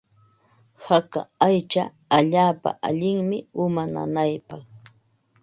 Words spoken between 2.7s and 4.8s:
allinmi uma nanaypaq.